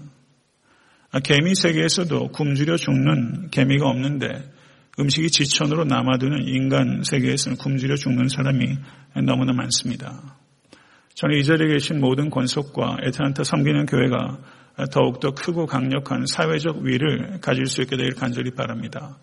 [1.10, 4.52] 아, 개미 세계에서도 굶주려 죽는 개미가 없는데
[4.98, 8.76] 음식이 지천으로 남아드는 인간 세계에서는 굶주려 죽는 사람이
[9.24, 10.36] 너무나 많습니다.
[11.14, 14.38] 저는 이 자리에 계신 모든 권속과 에트란타 섬기는 교회가
[14.90, 19.16] 더욱더 크고 강력한 사회적 위를 가질 수 있게 되길 간절히 바랍니다.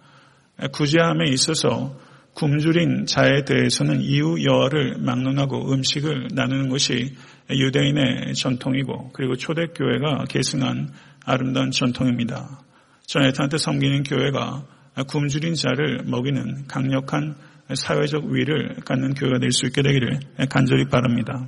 [0.72, 1.96] 구제함에 있어서
[2.34, 7.16] 굶주린 자에 대해서는 이후 여하를 막론하고 음식을 나누는 것이
[7.50, 10.90] 유대인의 전통이고 그리고 초대교회가 계승한
[11.26, 12.62] 아름다운 전통입니다.
[13.06, 14.66] 전 에탄테 섬기는 교회가
[15.08, 17.36] 굶주린 자를 먹이는 강력한
[17.74, 20.20] 사회적 위를 갖는 교회가 될 수 있게 되기를
[20.50, 21.48] 간절히 바랍니다.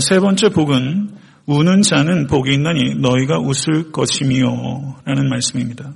[0.00, 1.10] 세 번째 복은
[1.46, 5.94] 우는 자는 복이 있나니 너희가 웃을 것이미요 라는 말씀입니다.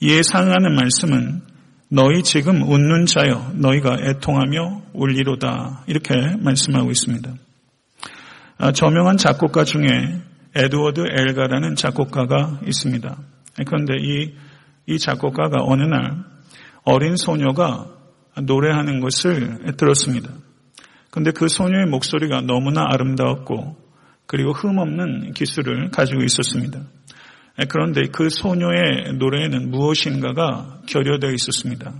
[0.00, 1.53] 이에 상하는 말씀은
[1.94, 7.32] 너희 지금 웃는 자여 너희가 애통하며 울리로다 이렇게 말씀하고 있습니다.
[8.58, 9.86] 아, 저명한 작곡가 중에
[10.56, 13.16] 에드워드 엘가라는 작곡가가 있습니다.
[13.64, 14.34] 그런데 이,
[14.86, 16.24] 이 작곡가가 어느 날
[16.82, 17.86] 어린 소녀가
[18.42, 20.30] 노래하는 것을 들었습니다.
[21.12, 23.76] 그런데 그 소녀의 목소리가 너무나 아름다웠고
[24.26, 26.80] 그리고 흠없는 기술을 가지고 있었습니다.
[27.68, 31.94] 그런데 그 소녀의 노래에는 무엇인가가 결여되어 있었습니다.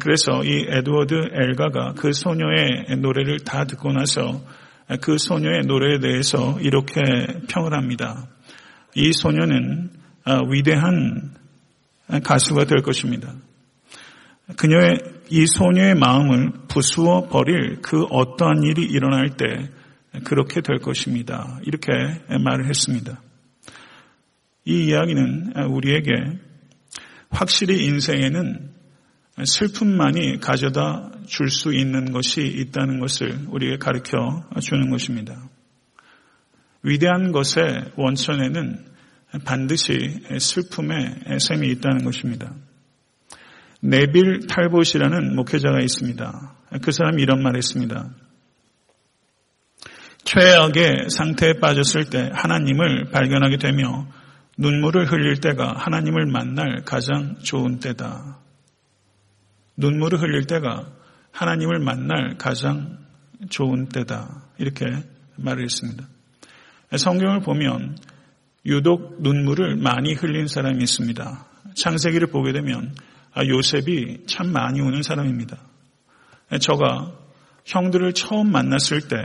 [0.00, 4.40] 그래서 이 에드워드 엘가가 그 소녀의 노래를 다 듣고 나서
[5.00, 7.00] 그 소녀의 노래에 대해서 이렇게
[7.48, 8.28] 평을 합니다.
[8.94, 9.90] 이 소녀는
[10.48, 11.32] 위대한
[12.22, 13.34] 가수가 될 것입니다.
[14.56, 14.98] 그녀의
[15.30, 19.70] 이 소녀의 마음을 부수어 버릴 그 어떠한 일이 일어날 때
[20.24, 21.58] 그렇게 될 것입니다.
[21.64, 21.92] 이렇게
[22.28, 23.20] 말을 했습니다.
[24.64, 26.12] 이 이야기는 우리에게
[27.30, 28.70] 확실히 인생에는
[29.44, 35.48] 슬픔만이 가져다 줄 수 있는 것이 있다는 것을 우리에게 가르쳐 주는 것입니다.
[36.82, 38.84] 위대한 것의 원천에는
[39.44, 42.54] 반드시 슬픔의 셈이 있다는 것입니다.
[43.80, 46.56] 네빌 탈봇이라는 목회자가 있습니다.
[46.82, 48.10] 그 사람이 이런 말을 했습니다.
[50.24, 54.06] 최악의 상태에 빠졌을 때 하나님을 발견하게 되며
[54.58, 58.38] 눈물을 흘릴 때가 하나님을 만날 가장 좋은 때다.
[59.76, 60.86] 눈물을 흘릴 때가
[61.32, 62.98] 하나님을 만날 가장
[63.48, 64.44] 좋은 때다.
[64.58, 64.86] 이렇게
[65.36, 66.04] 말을 했습니다.
[66.96, 67.96] 성경을 보면
[68.66, 71.46] 유독 눈물을 많이 흘린 사람이 있습니다.
[71.74, 72.94] 창세기를 보게 되면
[73.34, 75.58] 아, 요셉이 참 많이 우는 사람입니다.
[76.60, 77.12] 저가
[77.64, 79.16] 형들을 처음 만났을 때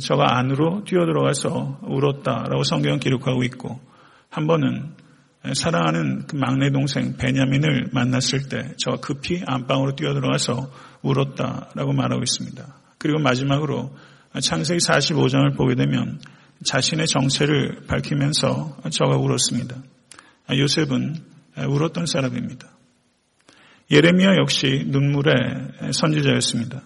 [0.00, 3.78] 저가 안으로 뛰어들어가서 울었다라고 성경은 기록하고 있고
[4.36, 4.92] 한 번은
[5.54, 10.70] 사랑하는 그 막내 동생 베냐민을 만났을 때 저가 급히 안방으로 뛰어들어가서
[11.00, 12.62] 울었다라고 말하고 있습니다.
[12.98, 13.96] 그리고 마지막으로
[14.38, 16.20] 창세기 45장을 보게 되면
[16.64, 19.74] 자신의 정체를 밝히면서 저가 울었습니다.
[20.50, 21.16] 요셉은
[21.70, 22.68] 울었던 사람입니다.
[23.90, 25.32] 예레미야 역시 눈물의
[25.92, 26.82] 선지자였습니다.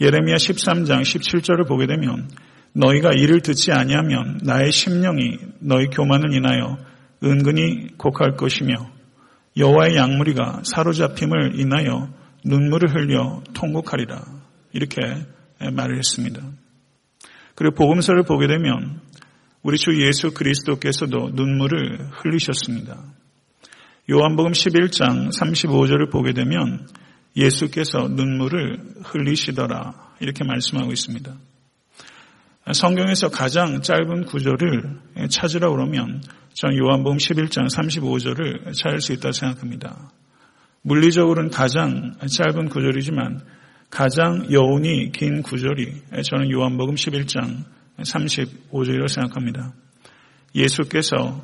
[0.00, 2.28] 예레미야 13장 17절을 보게 되면
[2.72, 6.78] 너희가 이를 듣지 아니하면 나의 심령이 너희 교만을 인하여
[7.22, 8.90] 은근히 곡할 것이며
[9.56, 12.08] 여호와의 양무리가 사로잡힘을 인하여
[12.44, 14.22] 눈물을 흘려 통곡하리라
[14.72, 15.00] 이렇게
[15.58, 16.42] 말을 했습니다.
[17.54, 19.00] 그리고 복음서를 보게 되면
[19.62, 23.04] 우리 주 예수 그리스도께서도 눈물을 흘리셨습니다.
[24.10, 26.88] 요한복음 11장 35절을 보게 되면
[27.36, 31.34] 예수께서 눈물을 흘리시더라 이렇게 말씀하고 있습니다.
[32.72, 36.22] 성경에서 가장 짧은 구절을 찾으라 그러면
[36.54, 40.10] 저는 요한복음 11장 35절을 찾을 수 있다고 생각합니다.
[40.82, 43.40] 물리적으로는 가장 짧은 구절이지만
[43.90, 47.64] 가장 여운이 긴 구절이 저는 요한복음 11장
[47.98, 49.74] 35절이라고 생각합니다.
[50.54, 51.42] 예수께서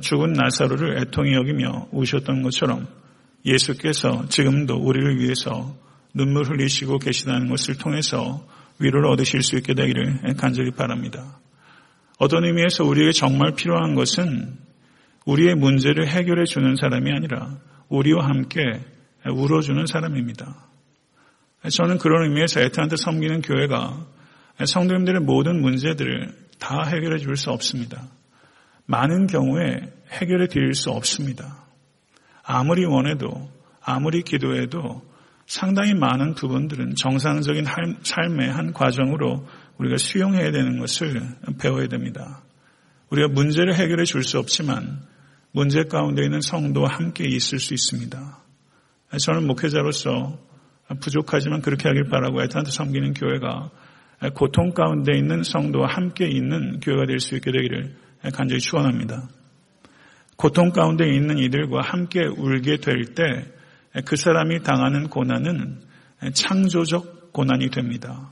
[0.00, 2.86] 죽은 나사로를 애통히 여기며 우셨던 것처럼
[3.44, 5.76] 예수께서 지금도 우리를 위해서
[6.14, 8.44] 눈물 흘리시고 계시다는 것을 통해서
[8.80, 11.38] 위로를 얻으실 수 있게 되기를 간절히 바랍니다.
[12.18, 14.56] 어떤 의미에서 우리에게 정말 필요한 것은
[15.26, 18.60] 우리의 문제를 해결해 주는 사람이 아니라 우리와 함께
[19.30, 20.68] 울어주는 사람입니다.
[21.70, 24.06] 저는 그런 의미에서 에트한테 섬기는 교회가
[24.64, 28.08] 성도님들의 모든 문제들을 다 해결해 줄 수 없습니다.
[28.86, 31.64] 많은 경우에 해결해 드릴 수 없습니다.
[32.42, 33.50] 아무리 원해도
[33.82, 35.02] 아무리 기도해도
[35.48, 37.64] 상당히 많은 부분들은 정상적인
[38.02, 39.46] 삶의 한 과정으로
[39.78, 41.22] 우리가 수용해야 되는 것을
[41.58, 42.42] 배워야 됩니다.
[43.08, 45.00] 우리가 문제를 해결해 줄 수 없지만
[45.52, 48.38] 문제 가운데 있는 성도와 함께 있을 수 있습니다.
[49.18, 50.38] 저는 목회자로서
[51.00, 53.70] 부족하지만 그렇게 하길 바라고 애타한테 섬기는 교회가
[54.34, 57.96] 고통 가운데 있는 성도와 함께 있는 교회가 될 수 있게 되기를
[58.34, 59.30] 간절히 축원합니다.
[60.36, 63.57] 고통 가운데 있는 이들과 함께 울게 될 때
[64.04, 65.80] 그 사람이 당하는 고난은
[66.32, 68.30] 창조적 고난이 됩니다.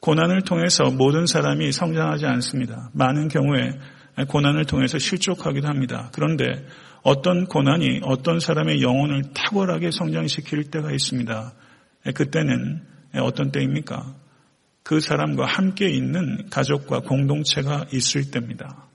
[0.00, 2.90] 고난을 통해서 모든 사람이 성장하지 않습니다.
[2.94, 3.78] 많은 경우에
[4.28, 6.10] 고난을 통해서 실족하기도 합니다.
[6.12, 6.44] 그런데
[7.02, 11.52] 어떤 고난이 어떤 사람의 영혼을 탁월하게 성장시킬 때가 있습니다.
[12.14, 12.82] 그때는
[13.14, 14.14] 어떤 때입니까?
[14.82, 18.88] 그 사람과 함께 있는 가족과 공동체가 있을 때입니다.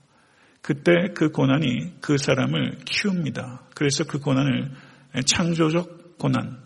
[0.60, 3.62] 그때 그 고난이 그 사람을 키웁니다.
[3.74, 4.72] 그래서 그 고난을
[5.24, 6.58] 창조적 고난,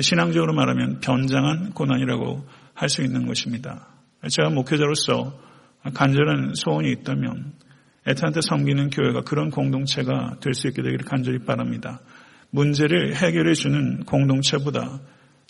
[0.00, 3.88] 신앙적으로 말하면 변장한 고난이라고 할 수 있는 것입니다.
[4.28, 5.38] 제가 목회자로서
[5.94, 7.52] 간절한 소원이 있다면
[8.06, 12.00] 애타한테 섬기는 교회가 그런 공동체가 될 수 있게 되기를 간절히 바랍니다.
[12.50, 15.00] 문제를 해결해 주는 공동체보다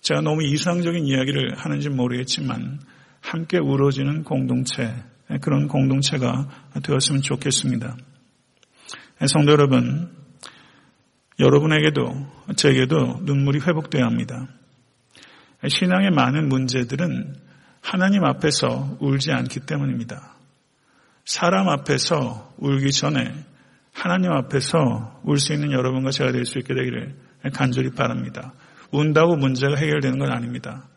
[0.01, 2.79] 제가 너무 이상적인 이야기를 하는지 모르겠지만
[3.19, 4.93] 함께 우러지는 공동체,
[5.41, 6.47] 그런 공동체가
[6.81, 7.97] 되었으면 좋겠습니다.
[9.27, 10.09] 성도 여러분,
[11.39, 14.47] 여러분에게도 제게도 눈물이 회복되어야 합니다.
[15.67, 17.35] 신앙의 많은 문제들은
[17.81, 20.35] 하나님 앞에서 울지 않기 때문입니다.
[21.25, 23.33] 사람 앞에서 울기 전에
[23.93, 27.15] 하나님 앞에서 울 수 있는 여러분과 제가 될 수 있게 되기를
[27.53, 28.53] 간절히 바랍니다.
[28.91, 30.87] 운다고 문제가 해결되는 건 아닙니다.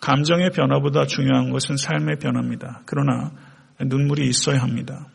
[0.00, 2.82] 감정의 변화보다 중요한 것은 삶의 변화입니다.
[2.86, 3.32] 그러나
[3.80, 5.06] 눈물이 있어야 합니다.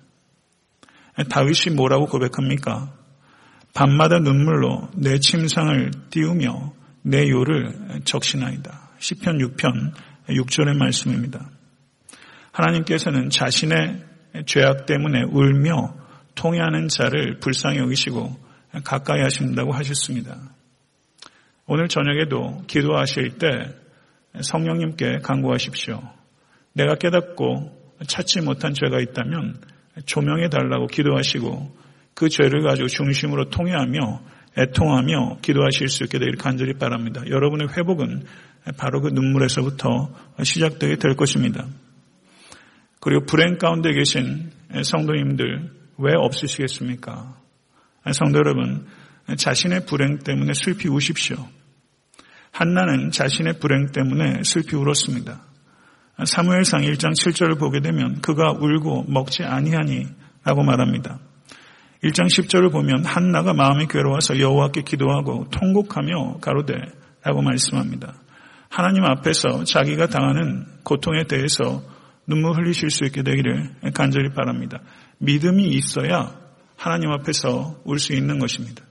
[1.29, 2.93] 다윗이 뭐라고 고백합니까?
[3.73, 8.89] 밤마다 눈물로 내 침상을 띄우며 내 요를 적시나이다.
[8.99, 9.93] 10편 6편
[10.29, 11.49] 6절의 말씀입니다.
[12.51, 14.03] 하나님께서는 자신의
[14.45, 15.95] 죄악 때문에 울며
[16.35, 18.37] 통해하는 자를 불쌍히 여기시고
[18.83, 20.37] 가까이 하신다고 하셨습니다.
[21.65, 23.47] 오늘 저녁에도 기도하실 때
[24.39, 26.01] 성령님께 강구하십시오.
[26.73, 29.61] 내가 깨닫고 찾지 못한 죄가 있다면
[30.05, 31.80] 조명해 달라고 기도하시고
[32.21, 34.21] 그 죄를 가지고 중심으로 통해하며
[34.55, 37.23] 애통하며 기도하실 수 있게 되기를 간절히 바랍니다.
[37.27, 38.25] 여러분의 회복은
[38.77, 41.65] 바로 그 눈물에서부터 시작되게 될 것입니다.
[42.99, 44.51] 그리고 불행 가운데 계신
[44.83, 47.37] 성도님들 왜 없으시겠습니까?
[48.13, 48.85] 성도 여러분,
[49.35, 51.37] 자신의 불행 때문에 슬피 우십시오.
[52.51, 55.41] 한나는 자신의 불행 때문에 슬피 울었습니다.
[56.23, 60.05] 사무엘상 1장 7절을 보게 되면 그가 울고 먹지 아니하니
[60.43, 61.19] 라고 말합니다.
[62.03, 66.73] 1장 10절을 보면 한나가 마음이 괴로워서 여호와께 기도하고 통곡하며 가로되
[67.23, 68.15] 라고 말씀합니다.
[68.69, 71.83] 하나님 앞에서 자기가 당하는 고통에 대해서
[72.25, 74.79] 눈물 흘리실 수 있게 되기를 간절히 바랍니다.
[75.19, 76.39] 믿음이 있어야
[76.75, 78.83] 하나님 앞에서 울 수 있는 것입니다.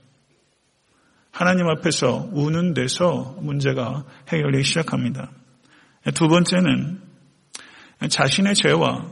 [1.31, 5.31] 하나님 앞에서 우는 데서 문제가 해결되기 시작합니다.
[6.13, 7.01] 두 번째는
[8.07, 9.09] 자신의 죄와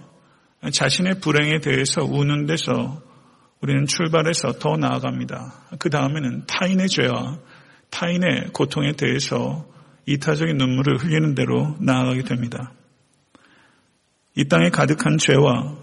[0.72, 3.02] 자신의 불행에 대해서 우는 데서
[3.62, 5.54] 우리는 출발해서 더 나아갑니다.
[5.80, 7.40] 그 다음에는 타인의 죄와
[7.90, 9.68] 타인의 고통에 대해서
[10.06, 12.72] 이타적인 눈물을 흘리는 대로 나아가게 됩니다.
[14.36, 15.76] 이 땅에 가득한 죄와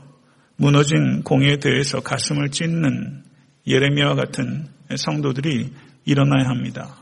[0.57, 3.25] 무너진 공에 대해서 가슴을 찢는
[3.67, 5.73] 예레미야와 같은 성도들이
[6.07, 6.97] 일어나야 합니다.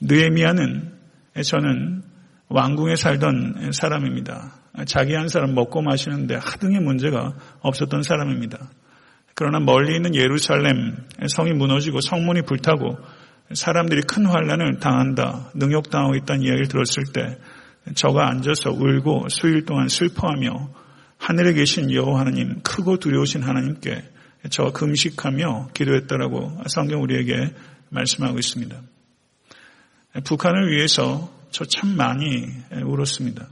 [0.00, 0.92] 느에미아는
[1.42, 2.02] 저는
[2.48, 4.52] 왕궁에 살던 사람입니다.
[4.86, 8.70] 자기 한 사람 먹고 마시는데 하등의 문제가 없었던 사람입니다.
[9.38, 10.96] 그러나 멀리 있는 예루살렘
[11.28, 12.98] 성이 무너지고 성문이 불타고
[13.52, 17.38] 사람들이 큰 환란을 당한다, 능욕당하고 있다는 이야기를 들었을 때
[17.94, 20.70] 저가 앉아서 울고 수일 동안 슬퍼하며
[21.18, 24.02] 하늘에 계신 여호와 하나님, 크고 두려우신 하나님께
[24.50, 27.54] 저가 금식하며 기도했다라고 성경 우리에게
[27.90, 28.76] 말씀하고 있습니다.
[30.24, 32.44] 북한을 위해서 저 참 많이
[32.84, 33.46] 울었습니다.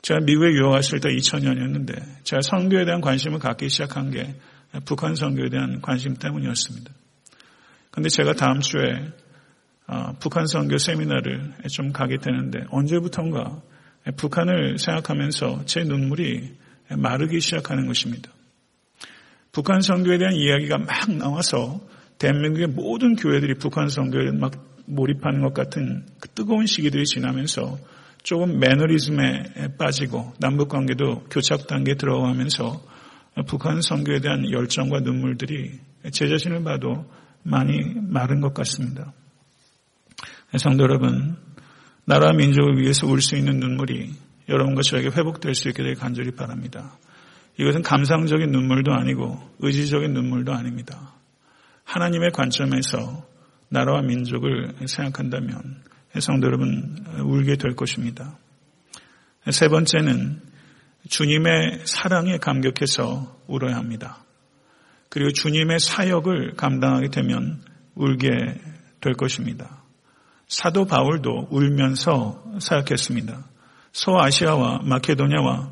[0.00, 4.34] 제가 미국에 유학 왔을 때 2000년이었는데 제가 선교에 대한 관심을 갖기 시작한 게
[4.84, 6.92] 북한 선교에 대한 관심 때문이었습니다.
[7.90, 9.12] 그런데 제가 다음 주에
[9.86, 13.62] 어, 북한 선교 세미나를 좀 가게 되는데 언제부턴가
[14.16, 16.56] 북한을 생각하면서 제 눈물이
[16.90, 18.30] 마르기 시작하는 것입니다.
[19.52, 21.80] 북한 선교에 대한 이야기가 막 나와서
[22.18, 24.52] 대한민국의 모든 교회들이 북한 선교에 막
[24.86, 27.78] 몰입하는 것 같은 그 뜨거운 시기들이 지나면서
[28.22, 32.82] 조금 매너리즘에 빠지고 남북 관계도 교착 단계에 들어가면서
[33.46, 35.78] 북한 선교에 대한 열정과 눈물들이
[36.12, 37.04] 제 자신을 봐도
[37.42, 39.12] 많이 마른 것 같습니다.
[40.56, 41.36] 성도 여러분,
[42.04, 44.12] 나라 민족을 위해서 울 수 있는 눈물이
[44.48, 46.98] 여러분과 저에게 회복될 수 있게 되길 간절히 바랍니다.
[47.58, 51.14] 이것은 감상적인 눈물도 아니고 의지적인 눈물도 아닙니다.
[51.84, 53.26] 하나님의 관점에서
[53.68, 55.82] 나라와 민족을 생각한다면
[56.20, 58.38] 성도 여러분 울게 될 것입니다.
[59.50, 60.40] 세 번째는
[61.08, 64.24] 주님의 사랑에 감격해서 울어야 합니다.
[65.08, 67.62] 그리고 주님의 사역을 감당하게 되면
[67.94, 68.28] 울게
[69.00, 69.82] 될 것입니다.
[70.46, 73.44] 사도 바울도 울면서 사역했습니다.
[73.92, 75.70] 소아시아와 마케도냐와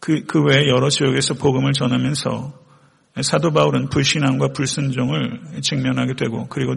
[0.00, 2.66] 그, 그 외 여러 지역에서 복음을 전하면서
[3.22, 6.74] 사도 바울은 불신앙과 불순종을 직면하게 되고 그리고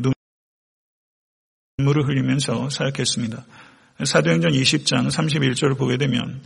[1.77, 3.45] 눈물을 흘리면서 사역했습니다.
[4.05, 6.41] 사도행전 20장 31절을 보게 되면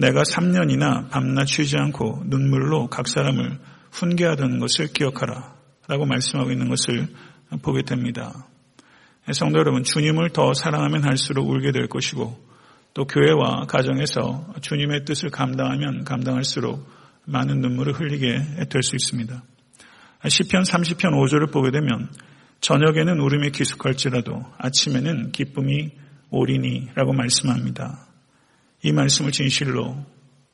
[0.00, 3.58] 내가 3년이나 밤낮 쉬지 않고 눈물로 각 사람을
[3.92, 5.54] 훈계하던 것을 기억하라
[5.88, 7.08] 라고 말씀하고 있는 것을
[7.60, 8.46] 보게 됩니다.
[9.32, 12.50] 성도 여러분, 주님을 더 사랑하면 할수록 울게 될 것이고
[12.94, 16.88] 또 교회와 가정에서 주님의 뜻을 감당하면 감당할수록
[17.26, 19.42] 많은 눈물을 흘리게 될 수 있습니다.
[20.26, 22.10] 시편 30편 5절을 보게 되면
[22.60, 25.90] 저녁에는 울음이 기숙할지라도 아침에는 기쁨이
[26.30, 28.09] 오리니라고 말씀합니다.
[28.82, 30.04] 이 말씀을 진실로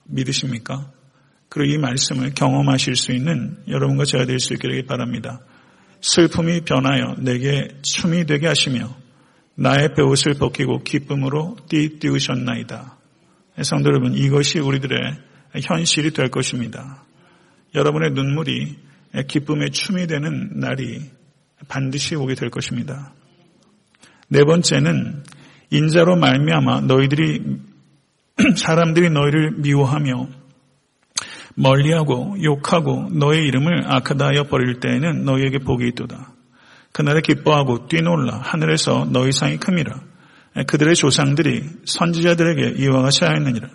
[0.05, 0.91] 믿으십니까?
[1.49, 5.41] 그리고 이 말씀을 경험하실 수 있는 여러분과 제가 될 수 있기를 바랍니다.
[6.01, 8.95] 슬픔이 변하여 내게 춤이 되게 하시며
[9.55, 12.99] 나의 배옷을 벗기고 기쁨으로 띠띠우셨나이다.
[13.62, 14.99] 성도 여러분 이것이 우리들의
[15.62, 17.05] 현실이 될 것입니다.
[17.74, 18.77] 여러분의 눈물이
[19.29, 21.01] 기쁨의 춤이 되는 날이
[21.68, 23.14] 반드시 오게 될 것입니다.
[24.29, 25.24] 네 번째는
[25.70, 27.43] 인자로 말미암아 너희들이
[28.57, 30.28] 사람들이 너희를 미워하며
[31.55, 36.32] 멀리하고 욕하고 너의 이름을 악하다 여 버릴 때에는 너희에게 복이 있도다.
[36.93, 40.01] 그날에 기뻐하고 뛰놀라 하늘에서 너희 상이 큼이라.
[40.66, 43.68] 그들의 조상들이 선지자들에게 이와 같이 하였느니라.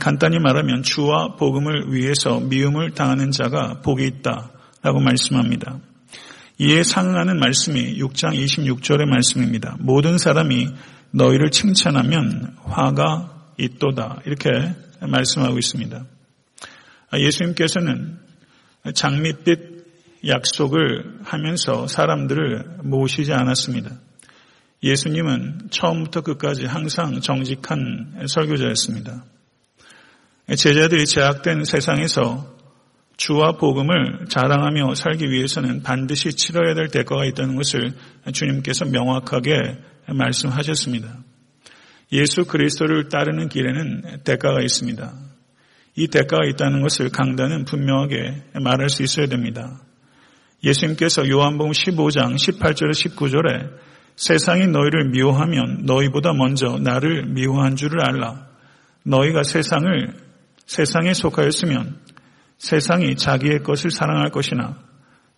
[0.00, 5.78] 간단히 말하면 주와 복음을 위해서 미움을 당하는 자가 복이 있다라고 말씀합니다.
[6.58, 9.76] 이에 상응하는 말씀이 6장 26절의 말씀입니다.
[9.80, 10.68] 모든 사람이
[11.10, 14.22] 너희를 칭찬하면 화가 있도다.
[14.26, 14.50] 이렇게
[15.00, 16.04] 말씀하고 있습니다.
[17.14, 18.18] 예수님께서는
[18.94, 19.72] 장밋빛
[20.26, 23.90] 약속을 하면서 사람들을 모시지 않았습니다.
[24.82, 29.24] 예수님은 처음부터 끝까지 항상 정직한 설교자였습니다.
[30.56, 32.52] 제자들이 제약된 세상에서
[33.16, 37.92] 주와 복음을 자랑하며 살기 위해서는 반드시 치러야 될 대가가 있다는 것을
[38.32, 39.78] 주님께서 명확하게
[40.08, 41.18] 말씀하셨습니다.
[42.12, 45.12] 예수 그리스도를 따르는 길에는 대가가 있습니다.
[45.96, 49.80] 이 대가가 있다는 것을 강단은 분명하게 말할 수 있어야 됩니다.
[50.62, 53.70] 예수님께서 요한복음 15장 18절 19절에
[54.16, 58.46] 세상이 너희를 미워하면 너희보다 먼저 나를 미워한 줄을 알라.
[59.04, 60.14] 너희가 세상을
[60.66, 61.98] 세상에 속하였으면
[62.58, 64.76] 세상이 자기의 것을 사랑할 것이나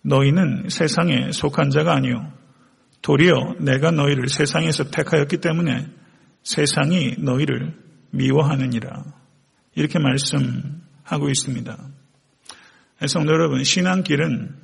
[0.03, 2.31] 너희는 세상에 속한 자가 아니요
[3.01, 5.87] 도리어 내가 너희를 세상에서 택하였기 때문에
[6.45, 7.75] 세상이 너희를
[8.11, 9.05] 미워하느니라.
[9.75, 11.77] 이렇게 말씀하고 있습니다.
[13.09, 14.55] 성도 여러분, 신앙길은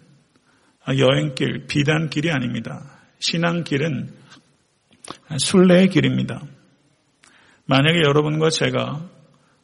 [0.96, 2.98] 여행길, 비단길이 아닙니다.
[3.18, 4.14] 신앙길은
[5.38, 6.42] 순례의 길입니다.
[7.66, 9.08] 만약에 여러분과 제가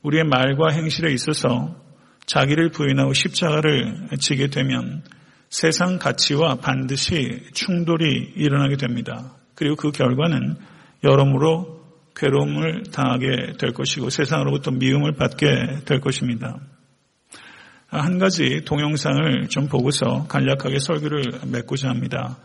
[0.02, 1.80] 우리의 말과 행실에 있어서
[2.26, 5.02] 자기를 부인하고 십자가를 지게 되면
[5.48, 9.36] 세상 가치와 반드시 충돌이 일어나게 됩니다.
[9.54, 10.56] 그리고 그 결과는
[11.04, 11.75] 여러모로
[12.16, 16.58] 괴로움을 당하게 될 것이고 세상으로부터 미움을 받게 될 것입니다.
[17.88, 22.38] 한 가지 동영상을 좀 보고서 간략하게 설교를 맺고자 합니다.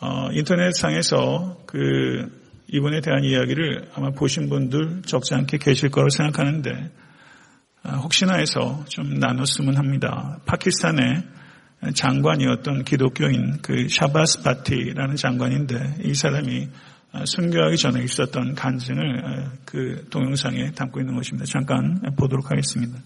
[0.00, 6.90] 어, 인터넷상에서 그 이분에 대한 이야기를 아마 보신 분들 적지 않게 계실 거라고 생각하는데
[7.82, 10.38] 아, 혹시나 해서 좀 나눴으면 합니다.
[10.46, 11.22] 파키스탄의
[11.94, 16.91] 장관이었던 기독교인 그 샤바스 바티라는 장관인데 이 사람이 아,
[17.24, 21.44] 순교하기 전에 있었던 간증을 아, 그 동영상에 담고 있는 것입니다.
[21.44, 22.98] 잠깐 보도록 하겠습니다.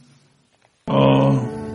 [0.87, 1.67] 어,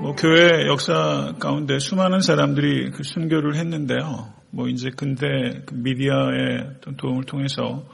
[0.00, 4.32] 뭐 교회 역사 가운데 수많은 사람들이 그 순교를 했는데요.
[4.50, 5.26] 뭐 이제 근데
[5.66, 7.84] 그 미디어의 도움을 통해서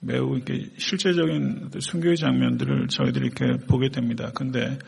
[0.00, 4.30] 매우 이렇게 실제적인 순교의 장면들을 저희들이 이렇게 보게 됩니다.
[4.34, 4.78] 근데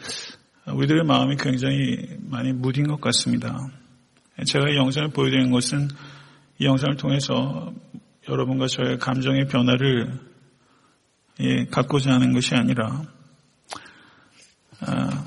[0.67, 3.57] 우리들의 마음이 굉장히 많이 무딘 것 같습니다.
[4.45, 5.89] 제가 이 영상을 보여드리는 것은
[6.61, 7.73] 이 영상을 통해서
[8.29, 10.13] 여러분과 저의 감정의 변화를
[11.41, 13.03] 예, 갖고자 하는 것이 아니라
[14.81, 15.25] 아,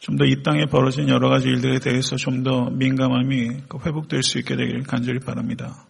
[0.00, 4.82] 좀더 이 땅에 벌어진 여러 가지 일들에 대해서 좀 더 민감함이 회복될 수 있게 되길
[4.82, 5.86] 간절히 바랍니다.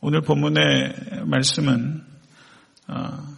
[0.00, 2.02] 오늘 본문의 말씀은
[2.86, 3.36] 아,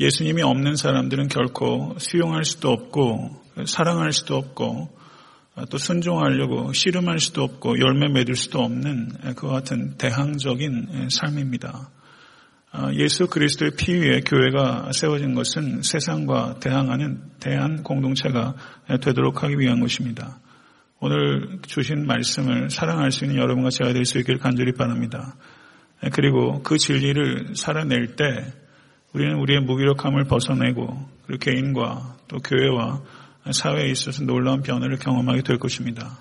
[0.00, 5.03] 예수님이 없는 사람들은 결코 수용할 수도 없고 사랑할 수도 없고
[5.70, 11.90] 또 순종하려고 씨름할 수도 없고 열매 맺을 수도 없는 그와 같은 대항적인 삶입니다.
[12.94, 18.56] 예수 그리스도의 피 위에 교회가 세워진 것은 세상과 대항하는 대한 공동체가
[19.00, 20.40] 되도록 하기 위한 것입니다.
[20.98, 25.36] 오늘 주신 말씀을 사랑할 수 있는 여러분과 제가 될 수 있기를 간절히 바랍니다.
[26.12, 28.24] 그리고 그 진리를 살아낼 때
[29.12, 33.02] 우리는 우리의 무기력함을 벗어내고 그리고 개인과 또 교회와
[33.50, 36.18] 사회에 있어서 놀라운 변화를 경험하게 될 것입니다.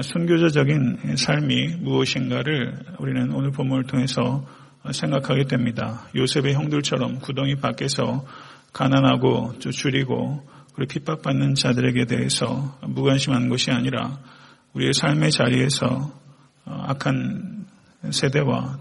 [0.00, 4.46] 순교자적인 삶이 무엇인가를 우리는 오늘 본문을 통해서
[4.90, 6.08] 생각하게 됩니다.
[6.16, 8.24] 요셉의 형들처럼 구덩이 밖에서
[8.72, 14.18] 가난하고 줄이고 그리고 핍박받는 자들에게 대해서 무관심한 것이 아니라
[14.72, 16.10] 우리의 삶의 자리에서
[16.64, 17.66] 악한
[18.10, 18.78] 세대와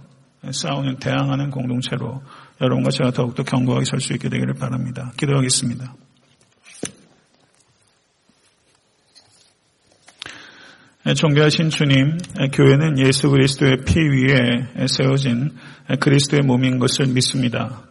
[0.49, 2.23] 싸우는 대항하는 공동체로
[2.61, 5.11] 여러분과 제가 더욱더 견고하게 설 수 있게 되기를 바랍니다.
[5.17, 5.93] 기도하겠습니다.
[11.03, 12.19] 존귀하신 주님,
[12.53, 15.49] 교회는 예수 그리스도의 피 위에 세워진
[15.99, 17.81] 그리스도의 몸인 것을 믿습니다.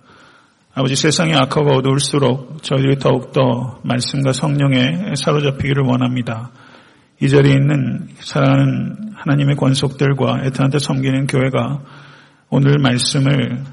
[0.72, 6.52] 아버지 세상이 악하고 어두울수록 저희들이 더욱더 말씀과 성령에 사로잡히기를 원합니다.
[7.20, 11.82] 이 자리에 있는 사랑하는 하나님의 권속들과 애타한테 섬기는 교회가
[12.48, 13.64] 오늘 말씀을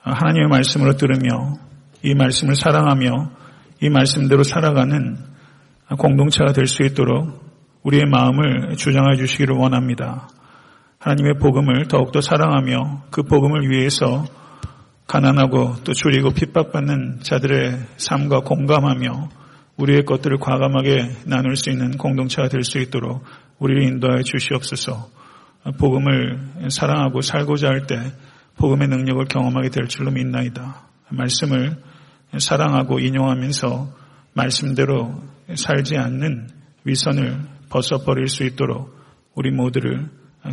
[0.00, 1.58] 하나님의 말씀으로 들으며
[2.02, 3.30] 이 말씀을 사랑하며
[3.82, 5.18] 이 말씀대로 살아가는
[5.98, 7.43] 공동체가 될 수 있도록
[7.84, 10.28] 우리의 마음을 주장해 주시기를 원합니다.
[10.98, 14.24] 하나님의 복음을 더욱더 사랑하며 그 복음을 위해서
[15.06, 19.28] 가난하고 또 줄이고 핍박받는 자들의 삶과 공감하며
[19.76, 23.22] 우리의 것들을 과감하게 나눌 수 있는 공동체가 될 수 있도록
[23.58, 25.10] 우리를 인도하여 주시옵소서.
[25.78, 27.98] 복음을 사랑하고 살고자 할 때
[28.56, 30.86] 복음의 능력을 경험하게 될 줄로 믿나이다.
[31.10, 31.76] 말씀을
[32.38, 33.88] 사랑하고 인용하면서
[34.32, 35.22] 말씀대로
[35.54, 36.48] 살지 않는
[36.84, 38.96] 위선을 벗어버릴 수 있도록
[39.34, 40.08] 우리 모두를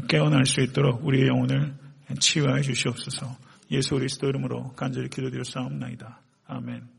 [0.07, 1.75] 깨어날 수 있도록 우리의 영혼을
[2.19, 3.37] 치유하여 주시옵소서.
[3.69, 6.19] 예수 그리스도 이름으로 간절히 기도드려 싸움나이다.
[6.47, 6.90] 아멘.